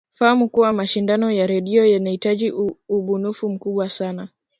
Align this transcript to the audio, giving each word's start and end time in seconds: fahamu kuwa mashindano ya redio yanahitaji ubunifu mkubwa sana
fahamu 0.13 0.49
kuwa 0.49 0.73
mashindano 0.73 1.31
ya 1.31 1.47
redio 1.47 1.85
yanahitaji 1.85 2.51
ubunifu 2.89 3.49
mkubwa 3.49 3.89
sana 3.89 4.27